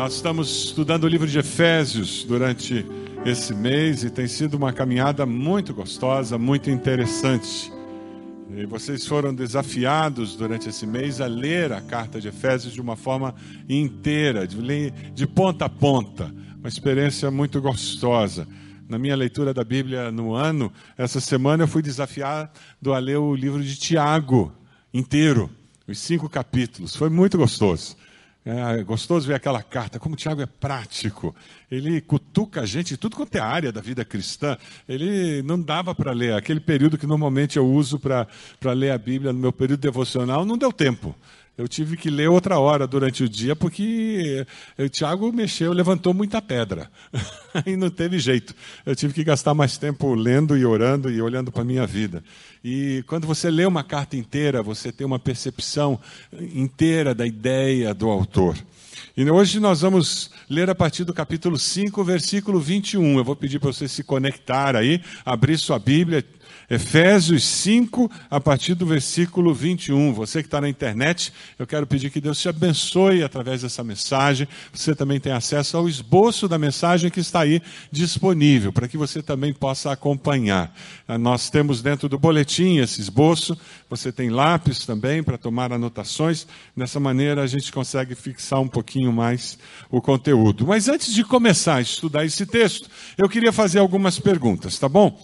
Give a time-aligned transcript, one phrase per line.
[0.00, 2.86] Nós estamos estudando o livro de Efésios durante
[3.22, 7.70] esse mês e tem sido uma caminhada muito gostosa, muito interessante.
[8.56, 12.96] E vocês foram desafiados durante esse mês a ler a carta de Efésios de uma
[12.96, 13.34] forma
[13.68, 16.34] inteira, de, de ponta a ponta.
[16.58, 18.48] Uma experiência muito gostosa.
[18.88, 22.48] Na minha leitura da Bíblia no ano, essa semana eu fui desafiado
[22.86, 24.50] a ler o livro de Tiago
[24.94, 25.50] inteiro,
[25.86, 26.96] os cinco capítulos.
[26.96, 27.98] Foi muito gostoso.
[28.44, 31.34] É gostoso ver aquela carta, como o Tiago é prático.
[31.70, 34.56] Ele cutuca a gente em tudo quanto é área da vida cristã.
[34.88, 36.32] Ele não dava para ler.
[36.32, 38.26] Aquele período que normalmente eu uso para
[38.72, 41.14] ler a Bíblia no meu período devocional, não deu tempo.
[41.58, 44.46] Eu tive que ler outra hora durante o dia, porque
[44.78, 46.90] o Tiago mexeu, levantou muita pedra.
[47.66, 48.54] e não teve jeito.
[48.86, 52.24] Eu tive que gastar mais tempo lendo e orando e olhando para a minha vida.
[52.64, 56.00] E quando você lê uma carta inteira, você tem uma percepção
[56.32, 58.56] inteira da ideia do autor.
[59.16, 63.18] E hoje nós vamos ler a partir do capítulo 5, versículo 21.
[63.18, 66.24] Eu vou pedir para você se conectar aí, abrir sua Bíblia,
[66.70, 70.12] Efésios 5, a partir do versículo 21.
[70.12, 74.46] Você que está na internet, eu quero pedir que Deus te abençoe através dessa mensagem.
[74.72, 79.20] Você também tem acesso ao esboço da mensagem que está aí disponível, para que você
[79.20, 80.72] também possa acompanhar.
[81.08, 86.46] Ah, nós temos dentro do boletim esse esboço, você tem lápis também para tomar anotações.
[86.76, 89.58] Dessa maneira a gente consegue fixar um pouquinho mais
[89.90, 90.68] o conteúdo.
[90.68, 95.18] Mas antes de começar a estudar esse texto, eu queria fazer algumas perguntas, tá bom?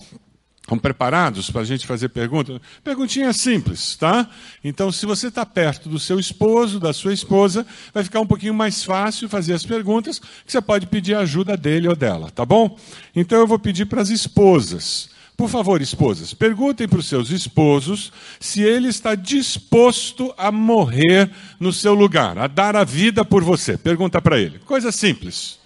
[0.66, 2.60] Estão preparados para a gente fazer perguntas?
[2.82, 4.28] Perguntinha simples, tá?
[4.64, 7.64] Então, se você está perto do seu esposo, da sua esposa,
[7.94, 11.86] vai ficar um pouquinho mais fácil fazer as perguntas, que você pode pedir ajuda dele
[11.86, 12.76] ou dela, tá bom?
[13.14, 15.08] Então, eu vou pedir para as esposas.
[15.36, 21.72] Por favor, esposas, perguntem para os seus esposos se ele está disposto a morrer no
[21.72, 23.78] seu lugar, a dar a vida por você.
[23.78, 24.58] Pergunta para ele.
[24.58, 25.60] Coisa simples.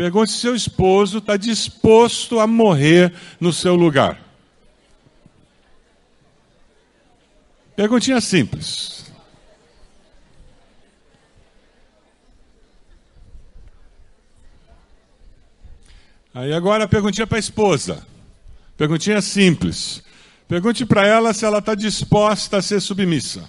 [0.00, 4.18] Pergunte se seu esposo está disposto a morrer no seu lugar.
[7.76, 9.12] Perguntinha simples.
[16.32, 18.06] Aí agora a perguntinha para a esposa.
[18.78, 20.02] Perguntinha simples.
[20.48, 23.46] Pergunte para ela se ela está disposta a ser submissa.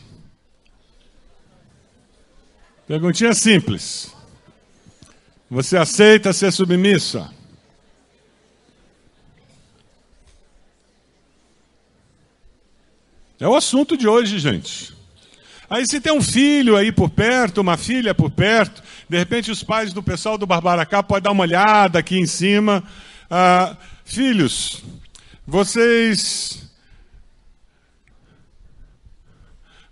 [2.86, 4.14] Perguntinha simples.
[5.52, 7.30] Você aceita ser submissa?
[13.38, 14.96] É o assunto de hoje, gente.
[15.70, 19.62] Aí se tem um filho aí por perto, uma filha por perto, de repente os
[19.62, 22.82] pais do pessoal do Barbaracá podem dar uma olhada aqui em cima.
[23.30, 23.76] Ah,
[24.06, 24.82] filhos,
[25.46, 26.64] vocês.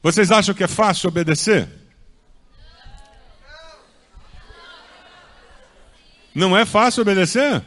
[0.01, 1.78] Vocês acham que é fácil obedecer?
[6.33, 7.63] Não é fácil obedecer?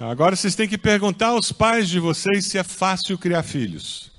[0.00, 4.12] Agora vocês têm que perguntar aos pais de vocês se é fácil criar filhos.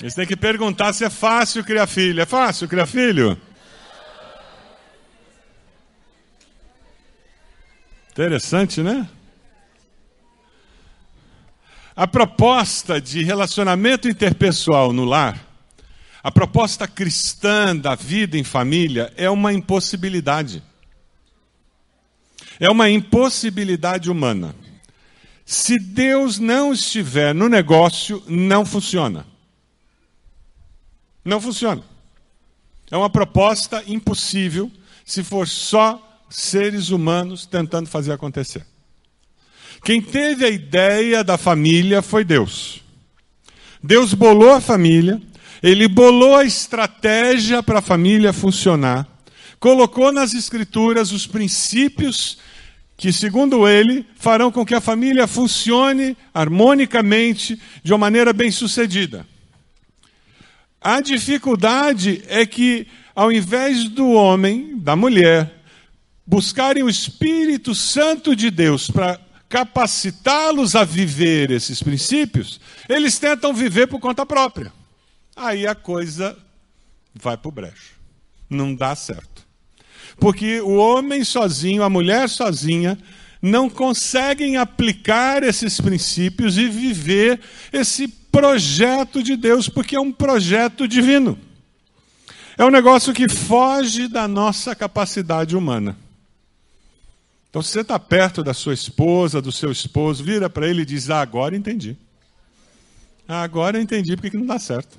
[0.00, 2.20] Eles têm que perguntar se é fácil criar filho.
[2.20, 3.40] É fácil criar filho?
[8.10, 9.08] Interessante, né?
[11.94, 15.49] A proposta de relacionamento interpessoal no lar
[16.22, 20.62] a proposta cristã da vida em família é uma impossibilidade.
[22.58, 24.54] É uma impossibilidade humana.
[25.46, 29.26] Se Deus não estiver no negócio, não funciona.
[31.24, 31.82] Não funciona.
[32.90, 34.70] É uma proposta impossível
[35.04, 38.64] se for só seres humanos tentando fazer acontecer.
[39.84, 42.82] Quem teve a ideia da família foi Deus.
[43.82, 45.20] Deus bolou a família,
[45.62, 49.06] ele bolou a estratégia para a família funcionar,
[49.58, 52.38] colocou nas escrituras os princípios
[52.96, 59.26] que, segundo ele, farão com que a família funcione harmonicamente, de uma maneira bem-sucedida.
[60.80, 65.62] A dificuldade é que, ao invés do homem, da mulher,
[66.26, 73.88] buscarem o Espírito Santo de Deus para capacitá-los a viver esses princípios, eles tentam viver
[73.88, 74.72] por conta própria
[75.40, 76.36] aí a coisa
[77.14, 77.94] vai para o brecho.
[78.48, 79.46] Não dá certo.
[80.18, 82.98] Porque o homem sozinho, a mulher sozinha,
[83.40, 87.40] não conseguem aplicar esses princípios e viver
[87.72, 91.38] esse projeto de Deus, porque é um projeto divino.
[92.58, 95.96] É um negócio que foge da nossa capacidade humana.
[97.48, 100.86] Então, se você está perto da sua esposa, do seu esposo, vira para ele e
[100.86, 101.96] diz: ah, agora entendi.
[103.26, 104.98] Agora entendi porque que não dá certo.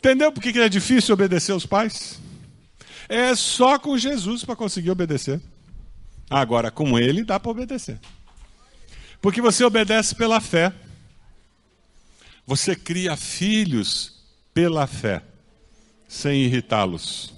[0.00, 2.18] Entendeu por que é difícil obedecer aos pais?
[3.06, 5.38] É só com Jesus para conseguir obedecer.
[6.30, 8.00] Agora, com ele dá para obedecer.
[9.20, 10.72] Porque você obedece pela fé.
[12.46, 14.24] Você cria filhos
[14.54, 15.22] pela fé,
[16.08, 17.34] sem irritá-los.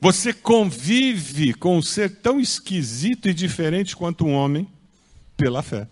[0.00, 4.68] Você convive com um ser tão esquisito e diferente quanto um homem
[5.36, 5.88] pela fé.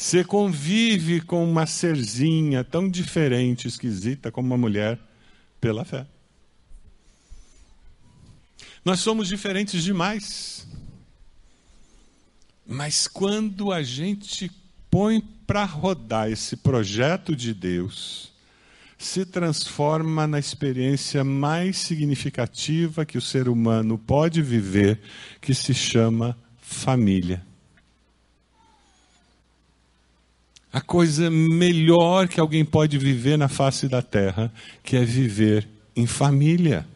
[0.00, 4.98] Você convive com uma serzinha tão diferente, esquisita como uma mulher
[5.60, 6.06] pela fé.
[8.82, 10.66] Nós somos diferentes demais.
[12.66, 14.50] Mas quando a gente
[14.90, 18.32] põe para rodar esse projeto de Deus,
[18.96, 24.98] se transforma na experiência mais significativa que o ser humano pode viver,
[25.42, 27.49] que se chama família.
[30.72, 34.52] A coisa melhor que alguém pode viver na face da terra,
[34.84, 36.86] que é viver em família.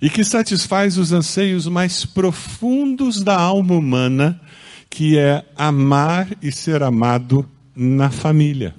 [0.00, 4.40] E que satisfaz os anseios mais profundos da alma humana,
[4.88, 8.74] que é amar e ser amado na família.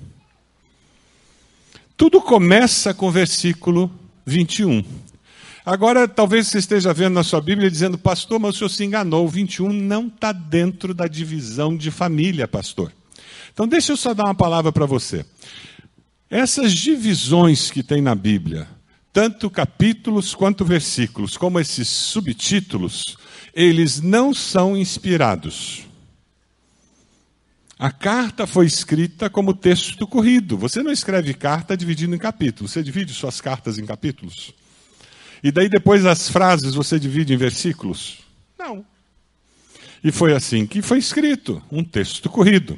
[1.96, 3.92] Tudo começa com o versículo
[4.26, 4.84] 21.
[5.66, 9.26] Agora, talvez você esteja vendo na sua Bíblia dizendo, pastor, mas o senhor se enganou.
[9.26, 12.92] O 21 não está dentro da divisão de família, pastor.
[13.58, 15.26] Então, deixa eu só dar uma palavra para você.
[16.30, 18.68] Essas divisões que tem na Bíblia,
[19.12, 23.18] tanto capítulos quanto versículos, como esses subtítulos,
[23.56, 25.88] eles não são inspirados.
[27.80, 30.56] A carta foi escrita como texto corrido.
[30.56, 32.74] Você não escreve carta dividindo em capítulos.
[32.74, 34.54] Você divide suas cartas em capítulos?
[35.44, 38.20] E daí depois as frases você divide em versículos?
[38.56, 38.86] Não.
[40.04, 42.78] E foi assim que foi escrito, um texto corrido.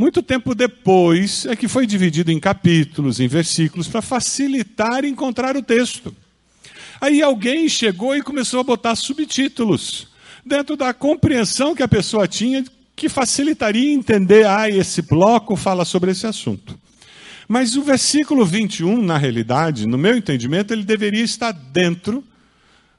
[0.00, 5.62] Muito tempo depois é que foi dividido em capítulos, em versículos, para facilitar encontrar o
[5.62, 6.16] texto.
[6.98, 10.08] Aí alguém chegou e começou a botar subtítulos,
[10.42, 12.64] dentro da compreensão que a pessoa tinha
[12.96, 16.78] que facilitaria entender, ah, esse bloco fala sobre esse assunto.
[17.46, 22.24] Mas o versículo 21, na realidade, no meu entendimento, ele deveria estar dentro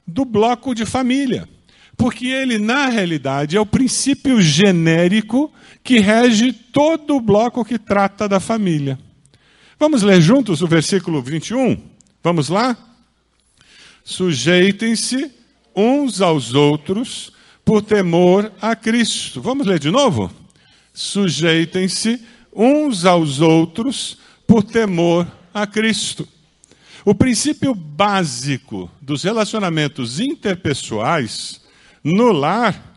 [0.06, 1.48] do bloco de família.
[2.02, 5.52] Porque ele, na realidade, é o princípio genérico
[5.84, 8.98] que rege todo o bloco que trata da família.
[9.78, 11.80] Vamos ler juntos o versículo 21?
[12.20, 12.76] Vamos lá?
[14.02, 15.30] Sujeitem-se
[15.76, 17.32] uns aos outros
[17.64, 19.40] por temor a Cristo.
[19.40, 20.28] Vamos ler de novo?
[20.92, 22.20] Sujeitem-se
[22.52, 26.26] uns aos outros por temor a Cristo.
[27.04, 31.61] O princípio básico dos relacionamentos interpessoais
[32.02, 32.92] no lar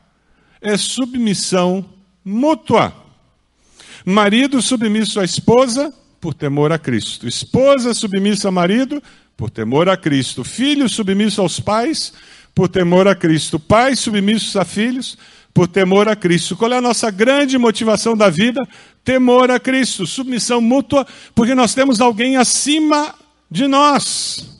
[0.61, 1.85] é submissão
[2.23, 2.93] mútua.
[4.05, 7.27] Marido submisso à esposa por temor a Cristo.
[7.27, 9.01] Esposa submissa ao marido
[9.37, 10.43] por temor a Cristo.
[10.43, 12.13] Filho submisso aos pais
[12.53, 13.59] por temor a Cristo.
[13.59, 15.17] Pais submissos a filhos,
[15.53, 16.55] por temor a Cristo.
[16.55, 18.61] Qual é a nossa grande motivação da vida?
[19.03, 23.13] Temor a Cristo, submissão mútua, porque nós temos alguém acima
[23.51, 24.54] de nós.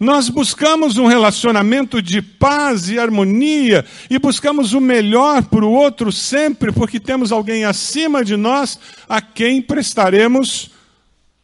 [0.00, 6.10] Nós buscamos um relacionamento de paz e harmonia e buscamos o melhor para o outro
[6.10, 10.70] sempre, porque temos alguém acima de nós a quem prestaremos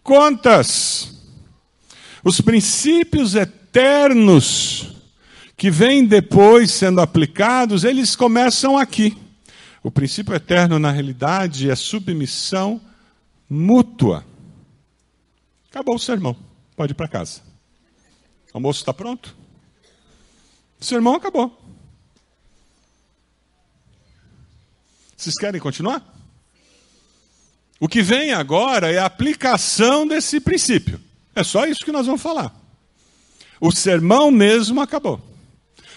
[0.02, 1.12] contas.
[2.24, 4.96] Os princípios eternos
[5.54, 9.14] que vêm depois sendo aplicados, eles começam aqui.
[9.82, 12.80] O princípio eterno, na realidade, é submissão
[13.50, 14.24] mútua.
[15.70, 16.34] Acabou o sermão.
[16.74, 17.45] Pode ir para casa.
[18.56, 19.36] Almoço está pronto?
[20.80, 21.54] O sermão acabou.
[25.14, 26.02] Vocês querem continuar?
[27.78, 30.98] O que vem agora é a aplicação desse princípio.
[31.34, 32.58] É só isso que nós vamos falar.
[33.60, 35.20] O sermão mesmo acabou.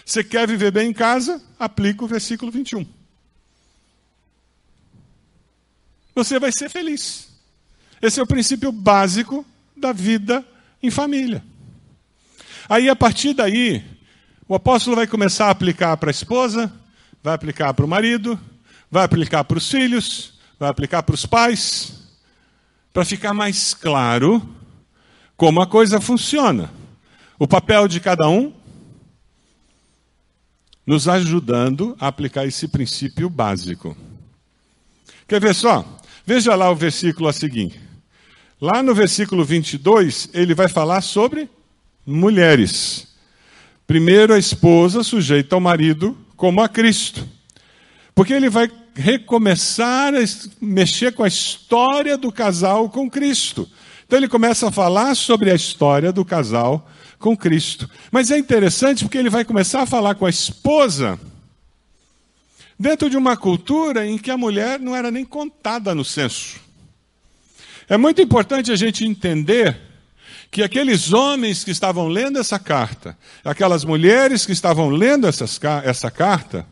[0.06, 1.42] Você quer viver bem em casa?
[1.58, 2.86] Aplica o versículo 21.
[6.14, 7.30] Você vai ser feliz.
[8.02, 9.46] Esse é o princípio básico
[9.78, 10.46] da vida
[10.84, 11.42] em família.
[12.70, 13.84] Aí, a partir daí,
[14.48, 16.72] o apóstolo vai começar a aplicar para a esposa,
[17.24, 18.40] vai aplicar para o marido,
[18.92, 22.12] vai aplicar para os filhos, vai aplicar para os pais,
[22.94, 24.48] para ficar mais claro
[25.36, 26.72] como a coisa funciona.
[27.40, 28.54] O papel de cada um
[30.86, 33.98] nos ajudando a aplicar esse princípio básico.
[35.28, 35.84] Quer ver só?
[36.24, 37.82] Veja lá o versículo a seguir.
[38.62, 41.50] Lá no versículo 22, ele vai falar sobre
[42.10, 43.08] mulheres.
[43.86, 47.28] Primeiro, a esposa sujeita ao marido como a Cristo.
[48.14, 50.20] Porque ele vai recomeçar a
[50.60, 53.70] mexer com a história do casal com Cristo.
[54.06, 57.90] Então ele começa a falar sobre a história do casal com Cristo.
[58.12, 61.20] Mas é interessante porque ele vai começar a falar com a esposa
[62.78, 66.60] dentro de uma cultura em que a mulher não era nem contada no censo.
[67.88, 69.89] É muito importante a gente entender
[70.52, 76.10] que aqueles homens que estavam lendo essa carta, aquelas mulheres que estavam lendo essas, essa
[76.10, 76.66] carta,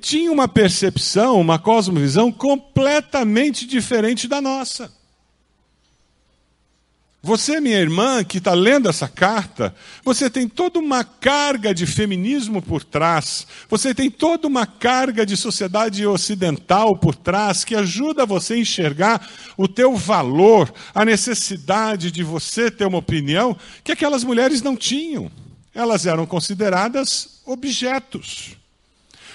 [0.00, 4.92] tinham uma percepção, uma cosmovisão completamente diferente da nossa.
[7.26, 12.62] Você, minha irmã, que está lendo essa carta, você tem toda uma carga de feminismo
[12.62, 18.54] por trás, você tem toda uma carga de sociedade ocidental por trás que ajuda você
[18.54, 24.62] a enxergar o teu valor, a necessidade de você ter uma opinião que aquelas mulheres
[24.62, 25.28] não tinham.
[25.74, 28.52] Elas eram consideradas objetos.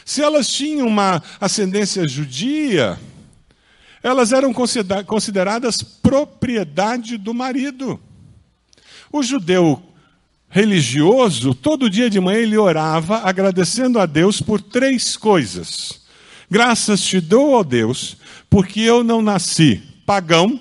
[0.06, 2.98] Se elas tinham uma ascendência judia,
[4.04, 4.54] elas eram
[5.06, 8.00] consideradas propriedade do marido.
[9.12, 9.82] O judeu
[10.50, 16.02] religioso, todo dia de manhã ele orava agradecendo a Deus por três coisas.
[16.50, 18.18] Graças te dou, ó Deus,
[18.50, 20.60] porque eu não nasci pagão,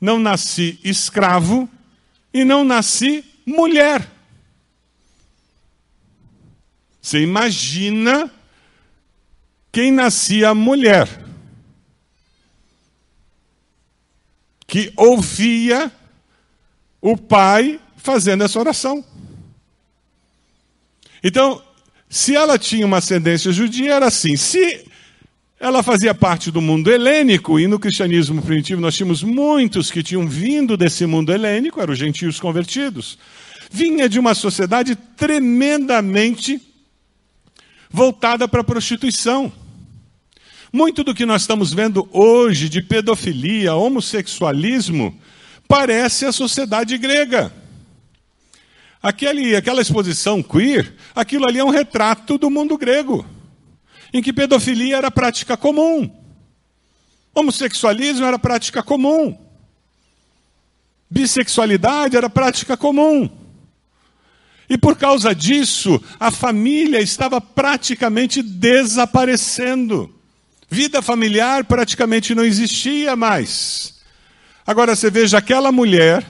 [0.00, 1.68] não nasci escravo
[2.32, 4.06] e não nasci mulher.
[7.00, 8.30] Você imagina
[9.72, 11.29] quem nascia mulher
[14.70, 15.90] que ouvia
[17.02, 19.04] o pai fazendo essa oração.
[21.24, 21.60] Então,
[22.08, 24.36] se ela tinha uma ascendência judia, era assim.
[24.36, 24.84] Se
[25.58, 30.28] ela fazia parte do mundo helênico, e no cristianismo primitivo nós tínhamos muitos que tinham
[30.28, 33.18] vindo desse mundo helênico, eram os gentios convertidos,
[33.72, 36.62] vinha de uma sociedade tremendamente
[37.90, 39.52] voltada para a prostituição.
[40.72, 45.18] Muito do que nós estamos vendo hoje de pedofilia, homossexualismo,
[45.66, 47.52] parece a sociedade grega.
[49.02, 53.26] Aquele, aquela exposição queer, aquilo ali é um retrato do mundo grego,
[54.12, 56.08] em que pedofilia era prática comum,
[57.34, 59.36] homossexualismo era prática comum,
[61.10, 63.28] bissexualidade era prática comum.
[64.68, 70.19] E por causa disso, a família estava praticamente desaparecendo.
[70.72, 74.00] Vida familiar praticamente não existia mais.
[74.64, 76.24] Agora você veja aquela mulher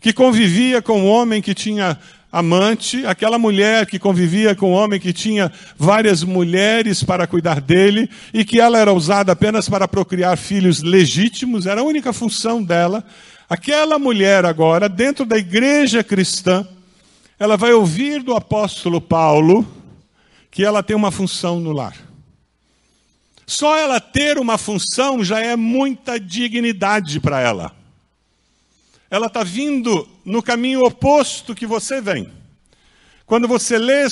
[0.00, 1.96] que convivia com um homem que tinha
[2.32, 8.10] amante, aquela mulher que convivia com um homem que tinha várias mulheres para cuidar dele
[8.34, 13.04] e que ela era usada apenas para procriar filhos legítimos, era a única função dela.
[13.48, 16.66] Aquela mulher agora, dentro da igreja cristã,
[17.38, 19.64] ela vai ouvir do apóstolo Paulo
[20.50, 22.11] que ela tem uma função no lar.
[23.52, 27.76] Só ela ter uma função já é muita dignidade para ela.
[29.10, 32.32] Ela está vindo no caminho oposto que você vem.
[33.26, 34.06] Quando você lê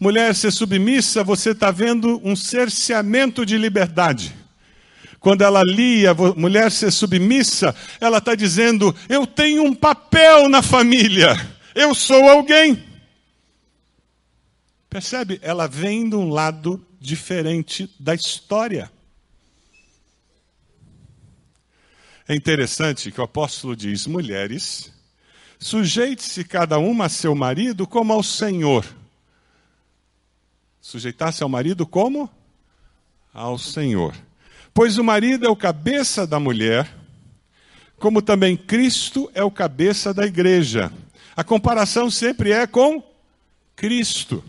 [0.00, 4.34] mulher ser submissa, você está vendo um cerceamento de liberdade.
[5.20, 11.36] Quando ela lia mulher ser submissa, ela está dizendo: eu tenho um papel na família,
[11.74, 12.82] eu sou alguém.
[14.88, 15.38] Percebe?
[15.42, 18.90] Ela vem de um lado diferente da história.
[22.28, 24.92] É interessante que o apóstolo diz: mulheres,
[25.56, 28.84] sujeite-se cada uma a seu marido como ao Senhor.
[30.80, 32.28] Sujeitar-se ao marido como?
[33.32, 34.14] Ao Senhor.
[34.74, 36.92] Pois o marido é o cabeça da mulher,
[37.98, 40.92] como também Cristo é o cabeça da igreja.
[41.36, 43.02] A comparação sempre é com
[43.76, 44.42] Cristo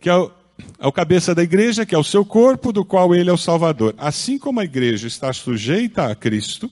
[0.00, 0.30] que é o,
[0.78, 3.38] é o cabeça da igreja, que é o seu corpo, do qual ele é o
[3.38, 3.94] Salvador.
[3.98, 6.70] Assim como a igreja está sujeita a Cristo,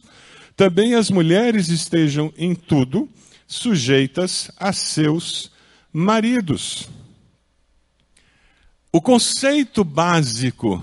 [0.57, 3.09] também as mulheres estejam em tudo
[3.47, 5.51] sujeitas a seus
[5.93, 6.89] maridos.
[8.93, 10.83] O conceito básico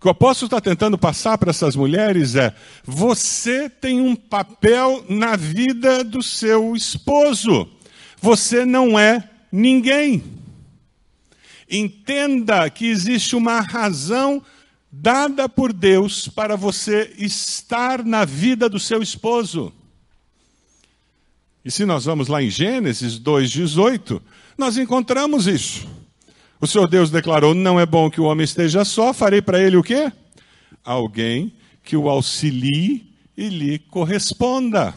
[0.00, 5.36] que o apóstolo está tentando passar para essas mulheres é: você tem um papel na
[5.36, 7.68] vida do seu esposo.
[8.20, 10.39] Você não é ninguém.
[11.70, 14.42] Entenda que existe uma razão
[14.90, 19.72] dada por Deus para você estar na vida do seu esposo.
[21.64, 24.20] E se nós vamos lá em Gênesis 2,18,
[24.58, 25.86] nós encontramos isso.
[26.60, 29.76] O Senhor Deus declarou: Não é bom que o homem esteja só, farei para ele
[29.76, 30.12] o quê?
[30.82, 34.94] Alguém que o auxilie e lhe corresponda.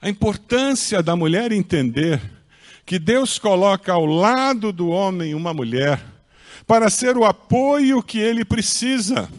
[0.00, 2.20] A importância da mulher entender
[2.84, 6.04] que Deus coloca ao lado do homem uma mulher
[6.66, 9.30] para ser o apoio que ele precisa.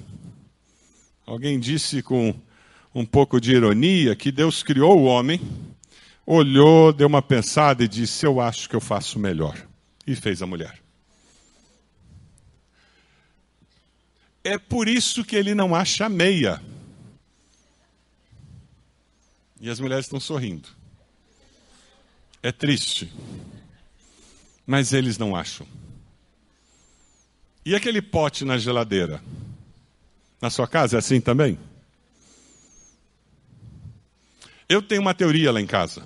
[1.26, 2.34] Alguém disse com
[2.94, 5.42] um pouco de ironia que Deus criou o homem,
[6.26, 9.58] olhou, deu uma pensada e disse: Eu acho que eu faço melhor.
[10.06, 10.82] E fez a mulher.
[14.44, 16.62] É por isso que ele não acha meia.
[19.62, 20.68] E as mulheres estão sorrindo.
[22.44, 23.12] É triste.
[24.68, 25.66] Mas eles não acham.
[27.66, 29.24] E aquele pote na geladeira?
[30.42, 31.58] Na sua casa é assim também?
[34.68, 36.06] Eu tenho uma teoria lá em casa.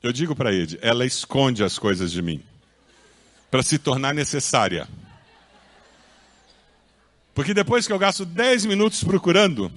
[0.00, 2.42] Eu digo para ele, ela esconde as coisas de mim
[3.50, 4.88] para se tornar necessária.
[7.34, 9.72] Porque depois que eu gasto 10 minutos procurando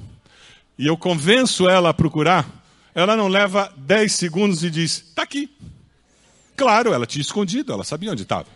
[0.78, 2.48] e eu convenço ela a procurar,
[2.96, 5.54] ela não leva 10 segundos e diz: está aqui.
[6.56, 8.48] Claro, ela tinha escondido, ela sabia onde estava.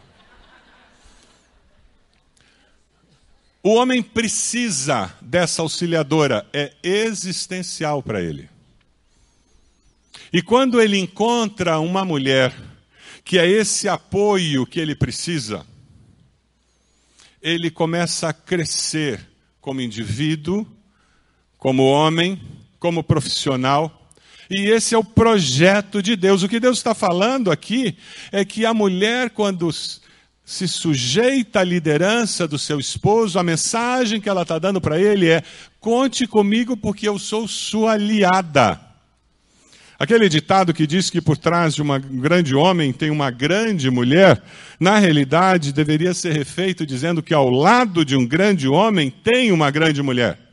[3.61, 8.49] O homem precisa dessa auxiliadora, é existencial para ele.
[10.31, 12.55] E quando ele encontra uma mulher
[13.25, 15.65] que é esse apoio que ele precisa,
[17.41, 19.19] ele começa a crescer
[19.59, 20.65] como indivíduo,
[21.57, 22.41] como homem,
[22.79, 23.98] como profissional.
[24.49, 26.41] E esse é o projeto de Deus.
[26.41, 27.95] O que Deus está falando aqui
[28.31, 29.69] é que a mulher, quando
[30.43, 35.29] se sujeita à liderança do seu esposo, a mensagem que ela está dando para ele
[35.29, 35.43] é:
[35.79, 38.81] conte comigo porque eu sou sua aliada.
[39.99, 44.41] Aquele ditado que diz que por trás de um grande homem tem uma grande mulher,
[44.79, 49.69] na realidade deveria ser refeito dizendo que ao lado de um grande homem tem uma
[49.69, 50.48] grande mulher.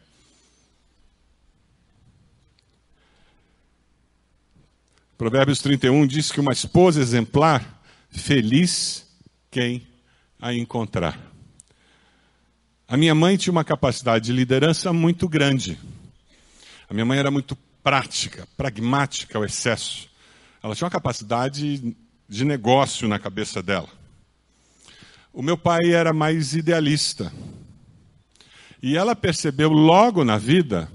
[5.17, 9.07] Provérbios 31 diz que uma esposa exemplar, feliz
[9.51, 9.87] quem
[10.39, 11.19] a encontrar.
[12.87, 15.79] A minha mãe tinha uma capacidade de liderança muito grande.
[16.87, 20.07] A minha mãe era muito prática, pragmática ao excesso.
[20.63, 21.97] Ela tinha uma capacidade
[22.29, 23.89] de negócio na cabeça dela.
[25.33, 27.33] O meu pai era mais idealista.
[28.83, 30.91] E ela percebeu logo na vida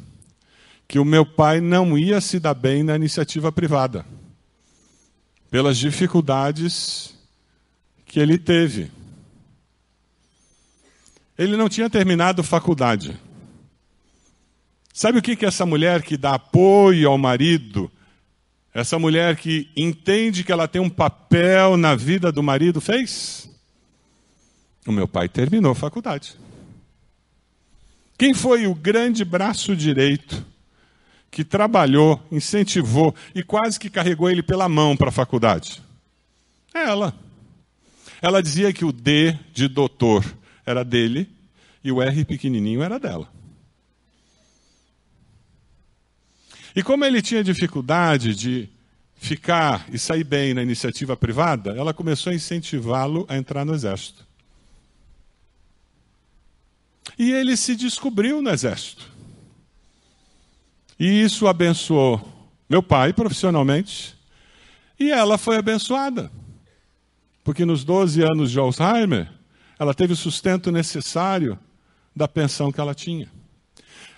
[0.92, 4.06] que o meu pai não ia se dar bem na iniciativa privada,
[5.50, 7.16] pelas dificuldades
[8.06, 8.92] que ele teve.
[11.38, 13.18] Ele não tinha terminado faculdade.
[14.94, 17.90] Sabe o que, que essa mulher que dá apoio ao marido,
[18.74, 23.50] essa mulher que entende que ela tem um papel na vida do marido, fez?
[24.86, 26.36] O meu pai terminou faculdade.
[28.18, 30.52] Quem foi o grande braço direito
[31.32, 35.82] que trabalhou, incentivou e quase que carregou ele pela mão para a faculdade?
[36.74, 37.16] Ela.
[38.22, 40.24] Ela dizia que o D de doutor
[40.66, 41.30] era dele
[41.82, 43.32] e o R pequenininho era dela.
[46.76, 48.70] E como ele tinha dificuldade de
[49.16, 54.26] ficar e sair bem na iniciativa privada, ela começou a incentivá-lo a entrar no exército.
[57.18, 59.10] E ele se descobriu no exército.
[61.02, 62.22] E isso abençoou
[62.70, 64.16] meu pai profissionalmente,
[65.00, 66.32] e ela foi abençoada.
[67.44, 69.28] Porque nos 12 anos de Alzheimer,
[69.80, 71.58] ela teve o sustento necessário
[72.16, 73.28] da pensão que ela tinha.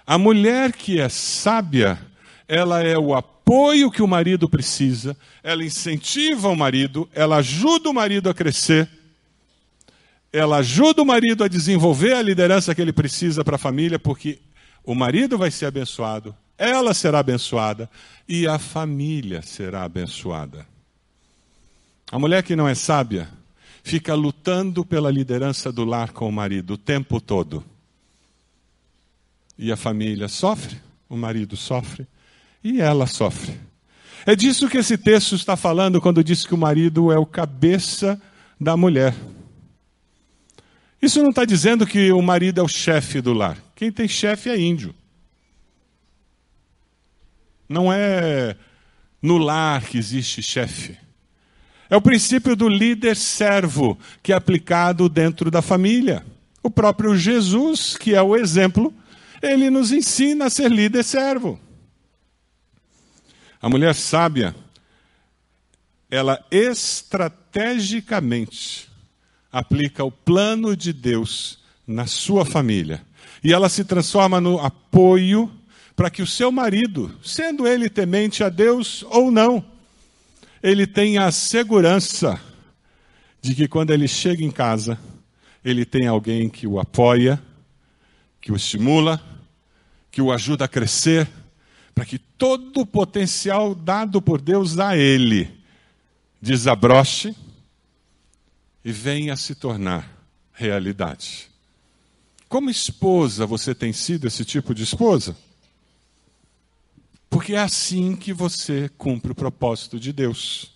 [0.06, 1.98] A mulher que é sábia,
[2.50, 7.94] ela é o apoio que o marido precisa, ela incentiva o marido, ela ajuda o
[7.94, 8.90] marido a crescer,
[10.34, 14.42] ela ajuda o marido a desenvolver a liderança que ele precisa para a família, porque
[14.84, 17.90] o marido vai ser abençoado, ela será abençoada
[18.28, 20.66] e a família será abençoada.
[22.12, 23.30] A mulher que não é sábia
[23.84, 27.64] fica lutando pela liderança do lar com o marido o tempo todo.
[29.58, 32.08] E a família sofre, o marido sofre,
[32.64, 33.60] e ela sofre.
[34.26, 38.20] É disso que esse texto está falando quando diz que o marido é o cabeça
[38.60, 39.14] da mulher.
[41.02, 43.58] Isso não está dizendo que o marido é o chefe do lar.
[43.76, 44.96] Quem tem chefe é índio.
[47.74, 48.56] Não é
[49.22, 50.98] no lar que existe chefe.
[51.90, 56.26] É o princípio do líder servo que é aplicado dentro da família.
[56.62, 58.94] O próprio Jesus, que é o exemplo,
[59.42, 61.60] ele nos ensina a ser líder servo.
[63.62, 64.56] A mulher sábia,
[66.10, 68.90] ela estrategicamente
[69.52, 73.02] aplica o plano de Deus na sua família.
[73.44, 75.52] E ela se transforma no apoio
[75.96, 79.64] para que o seu marido, sendo ele temente a Deus ou não,
[80.62, 82.40] ele tem a segurança
[83.42, 84.98] de que quando ele chega em casa,
[85.64, 87.42] ele tem alguém que o apoia,
[88.40, 89.22] que o estimula,
[90.10, 91.30] que o ajuda a crescer,
[91.94, 95.64] para que todo o potencial dado por Deus a ele
[96.42, 97.36] desabroche
[98.84, 100.10] e venha se tornar
[100.52, 101.50] realidade.
[102.50, 105.36] Como esposa, você tem sido esse tipo de esposa?
[107.34, 110.72] Porque é assim que você cumpre o propósito de Deus.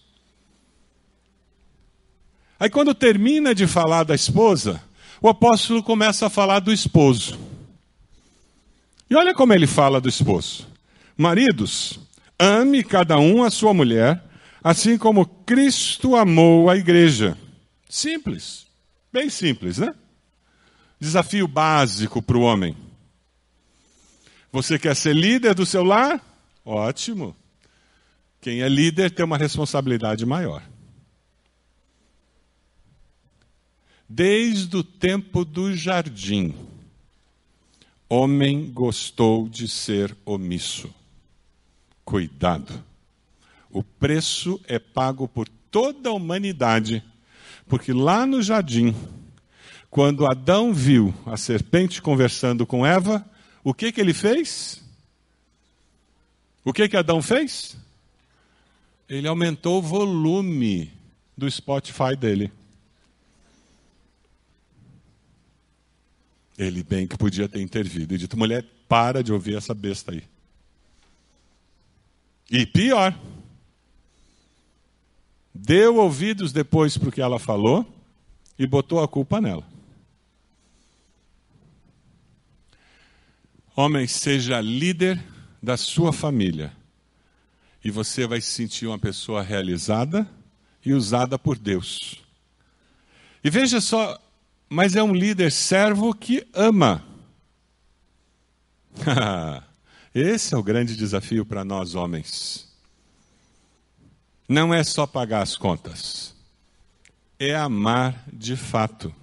[2.60, 4.82] Aí, quando termina de falar da esposa,
[5.22, 7.38] o apóstolo começa a falar do esposo.
[9.08, 10.68] E olha como ele fala do esposo:
[11.16, 12.00] Maridos,
[12.40, 14.24] ame cada um a sua mulher,
[14.64, 17.38] assim como Cristo amou a igreja.
[17.88, 18.66] Simples,
[19.14, 19.94] bem simples, né?
[21.00, 22.76] Desafio básico para o homem.
[24.52, 26.20] Você quer ser líder do seu lar?
[26.68, 27.34] Ótimo.
[28.42, 30.62] Quem é líder tem uma responsabilidade maior.
[34.08, 36.54] Desde o tempo do jardim,
[38.10, 40.94] homem gostou de ser omisso.
[42.04, 42.84] Cuidado.
[43.70, 47.02] O preço é pago por toda a humanidade,
[47.66, 48.94] porque lá no jardim,
[49.90, 53.26] quando Adão viu a serpente conversando com Eva,
[53.64, 54.86] o que, que ele fez?
[56.68, 57.78] O que, que Adão fez?
[59.08, 60.92] Ele aumentou o volume
[61.38, 62.52] do Spotify dele.
[66.58, 70.22] Ele bem que podia ter intervido e dito: mulher, para de ouvir essa besta aí.
[72.52, 73.18] E pior,
[75.54, 77.88] deu ouvidos depois para o que ela falou
[78.60, 79.66] e botou a culpa nela.
[83.74, 85.37] Homem, seja líder
[85.68, 86.72] da sua família
[87.84, 90.26] e você vai se sentir uma pessoa realizada
[90.86, 92.24] e usada por Deus.
[93.44, 94.18] E veja só
[94.70, 97.04] mas é um líder servo que ama.
[100.16, 102.74] Esse é o grande desafio para nós homens.
[104.48, 106.34] Não é só pagar as contas,
[107.38, 109.14] é amar de fato.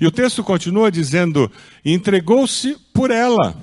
[0.00, 1.48] E o texto continua dizendo:
[1.84, 3.56] entregou-se por ela,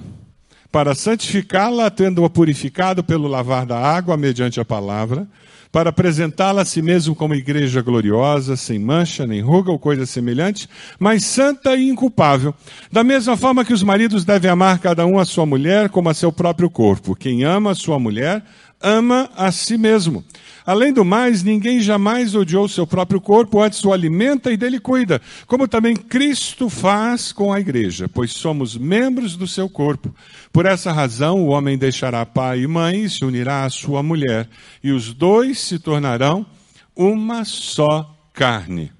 [0.77, 5.27] para santificá-la, tendo-a purificado pelo lavar da água mediante a palavra
[5.71, 10.69] para apresentá-la a si mesmo como igreja gloriosa, sem mancha, nem ruga ou coisa semelhante,
[10.99, 12.53] mas santa e inculpável.
[12.91, 16.13] Da mesma forma que os maridos devem amar cada um a sua mulher como a
[16.13, 17.15] seu próprio corpo.
[17.15, 18.43] Quem ama a sua mulher,
[18.81, 20.23] ama a si mesmo.
[20.65, 25.21] Além do mais, ninguém jamais odiou seu próprio corpo, antes o alimenta e dele cuida,
[25.45, 30.13] como também Cristo faz com a igreja, pois somos membros do seu corpo.
[30.51, 34.49] Por essa razão, o homem deixará pai e mãe e se unirá à sua mulher,
[34.83, 36.45] e os dois se tornarão
[36.93, 38.91] uma só carne.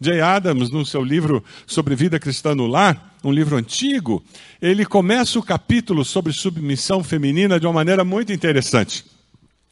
[0.00, 4.22] Jay Adams, no seu livro sobre vida cristã no lar, um livro antigo,
[4.62, 9.15] ele começa o capítulo sobre submissão feminina de uma maneira muito interessante.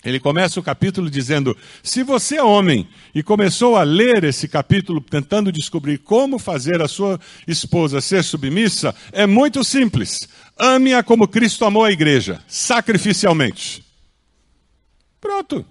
[0.04, 5.00] Ele começa o capítulo dizendo: se você é homem e começou a ler esse capítulo
[5.00, 10.28] tentando descobrir como fazer a sua esposa ser submissa, é muito simples.
[10.58, 13.84] Ame-a como Cristo amou a igreja, sacrificialmente.
[15.20, 15.64] Pronto.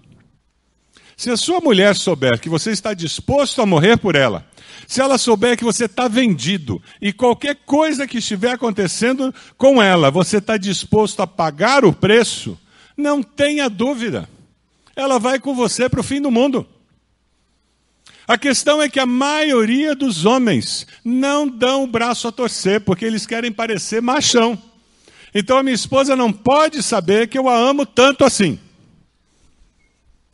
[1.15, 4.45] Se a sua mulher souber que você está disposto a morrer por ela,
[4.87, 10.09] se ela souber que você está vendido e qualquer coisa que estiver acontecendo com ela,
[10.09, 12.57] você está disposto a pagar o preço,
[12.95, 14.29] não tenha dúvida,
[14.95, 16.67] ela vai com você para o fim do mundo.
[18.27, 23.03] A questão é que a maioria dos homens não dão o braço a torcer, porque
[23.03, 24.58] eles querem parecer machão.
[25.34, 28.60] Então a minha esposa não pode saber que eu a amo tanto assim.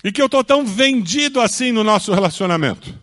[0.03, 2.93] E que eu estou tão vendido assim no nosso relacionamento.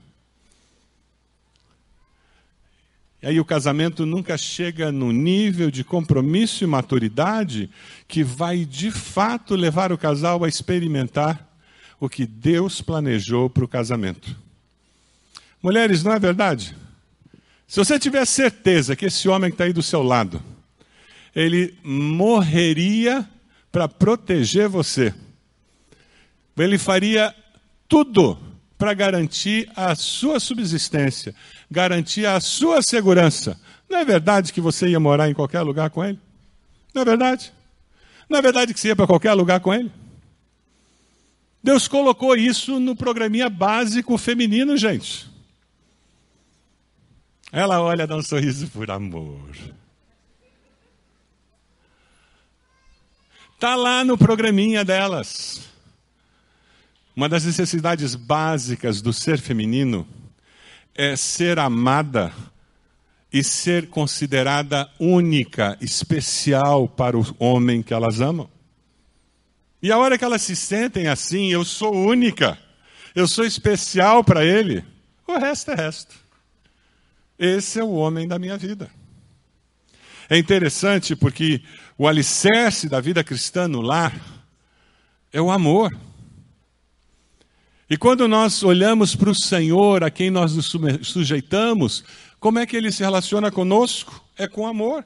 [3.27, 7.69] E aí o casamento nunca chega no nível de compromisso e maturidade
[8.07, 11.45] que vai de fato levar o casal a experimentar
[11.99, 14.37] o que Deus planejou para o casamento.
[15.61, 16.77] Mulheres, não é verdade?
[17.67, 20.41] Se você tiver certeza que esse homem que está aí do seu lado,
[21.35, 23.29] ele morreria
[23.73, 25.13] para proteger você,
[26.57, 27.35] ele faria
[27.89, 28.39] tudo
[28.79, 31.35] para garantir a sua subsistência,
[31.71, 33.61] garantir a sua segurança.
[33.89, 36.19] Não é verdade que você ia morar em qualquer lugar com ele?
[36.95, 37.53] Não é verdade?
[38.29, 39.91] Não é verdade que você ia para qualquer lugar com ele?
[41.63, 45.29] Deus colocou isso no programinha básico feminino, gente.
[47.51, 49.51] Ela olha, dá um sorriso por amor.
[53.55, 55.63] Está lá no programinha delas.
[57.17, 60.07] Uma das necessidades básicas do ser feminino
[60.97, 62.33] é ser amada
[63.33, 68.49] e ser considerada única, especial para o homem que elas amam.
[69.83, 72.59] E a hora que elas se sentem assim, eu sou única,
[73.15, 74.85] eu sou especial para ele,
[75.27, 76.15] o resto é resto.
[77.39, 78.91] Esse é o homem da minha vida.
[80.29, 81.63] É interessante porque
[81.97, 84.19] o alicerce da vida cristã no lar
[85.33, 85.97] é o amor.
[87.89, 90.73] E quando nós olhamos para o Senhor, a quem nós nos
[91.03, 92.03] sujeitamos,
[92.41, 94.25] como é que ele se relaciona conosco?
[94.37, 95.05] É com amor.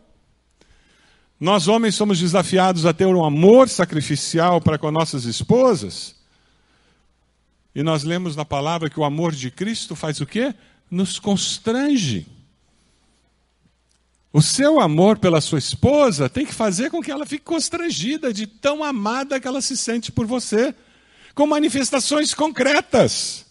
[1.38, 6.16] Nós, homens, somos desafiados a ter um amor sacrificial para com nossas esposas.
[7.75, 10.55] E nós lemos na palavra que o amor de Cristo faz o quê?
[10.90, 12.27] Nos constrange.
[14.33, 18.47] O seu amor pela sua esposa tem que fazer com que ela fique constrangida de
[18.47, 20.75] tão amada que ela se sente por você,
[21.35, 23.47] com manifestações concretas.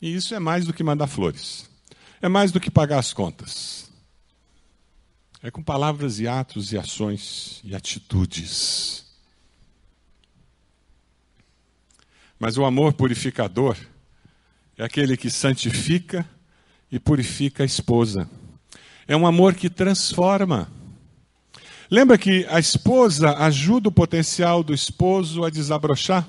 [0.00, 1.68] E isso é mais do que mandar flores,
[2.20, 3.90] é mais do que pagar as contas.
[5.42, 9.04] É com palavras e atos e ações e atitudes.
[12.38, 13.76] Mas o amor purificador
[14.76, 16.28] é aquele que santifica
[16.90, 18.28] e purifica a esposa.
[19.08, 20.70] É um amor que transforma.
[21.90, 26.26] Lembra que a esposa ajuda o potencial do esposo a desabrochar?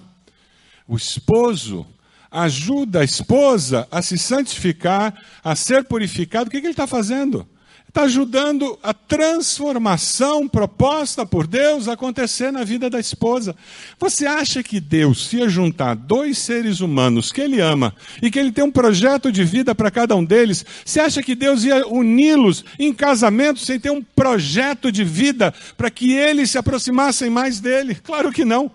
[0.87, 1.85] O esposo
[2.29, 6.47] ajuda a esposa a se santificar, a ser purificado.
[6.47, 7.47] O que, que ele está fazendo?
[7.87, 13.55] Está ajudando a transformação proposta por Deus acontecer na vida da esposa.
[13.99, 18.51] Você acha que Deus ia juntar dois seres humanos que Ele ama e que Ele
[18.51, 20.65] tem um projeto de vida para cada um deles?
[20.85, 25.89] Você acha que Deus ia uni-los em casamento sem ter um projeto de vida para
[25.89, 27.95] que eles se aproximassem mais dele?
[27.95, 28.69] Claro que não.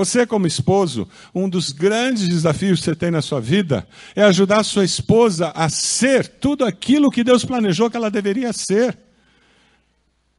[0.00, 3.86] Você, como esposo, um dos grandes desafios que você tem na sua vida
[4.16, 8.50] é ajudar a sua esposa a ser tudo aquilo que Deus planejou que ela deveria
[8.50, 8.96] ser.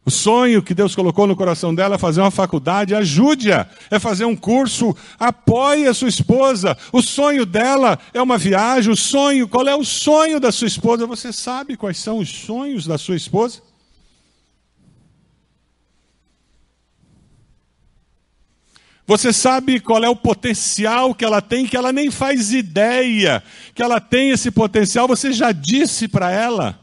[0.04, 3.67] O sonho que Deus colocou no coração dela é fazer uma faculdade, ajude-a.
[3.91, 6.76] É fazer um curso, apoie a sua esposa.
[6.91, 11.06] O sonho dela é uma viagem, o sonho, qual é o sonho da sua esposa?
[11.06, 13.62] Você sabe quais são os sonhos da sua esposa?
[19.12, 23.43] Você sabe qual é o potencial que ela tem, que ela nem faz ideia
[23.76, 26.80] que ela tem esse potencial, você já disse para ela.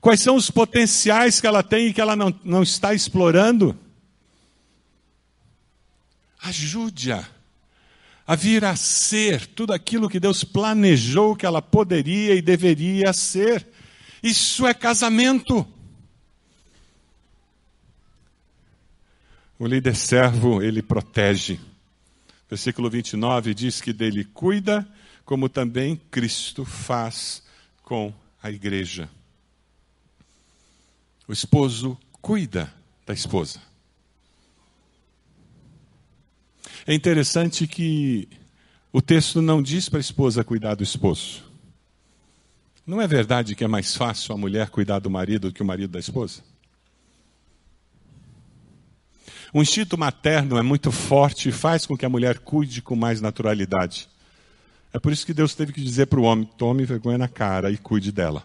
[0.00, 3.78] Quais são os potenciais que ela tem e que ela não, não está explorando?
[6.42, 7.24] Ajude-a
[8.26, 13.64] a vir a ser tudo aquilo que Deus planejou que ela poderia e deveria ser.
[14.20, 15.64] Isso é casamento.
[19.60, 21.60] O líder servo, ele protege.
[22.48, 24.88] Versículo 29 diz que dele cuida,
[25.22, 27.42] como também Cristo faz
[27.82, 28.10] com
[28.42, 29.06] a igreja.
[31.28, 32.72] O esposo cuida
[33.04, 33.60] da esposa.
[36.86, 38.30] É interessante que
[38.90, 41.44] o texto não diz para a esposa cuidar do esposo.
[42.86, 45.66] Não é verdade que é mais fácil a mulher cuidar do marido do que o
[45.66, 46.49] marido da esposa?
[49.52, 53.20] O instinto materno é muito forte e faz com que a mulher cuide com mais
[53.20, 54.08] naturalidade.
[54.92, 57.70] É por isso que Deus teve que dizer para o homem: tome vergonha na cara
[57.70, 58.44] e cuide dela.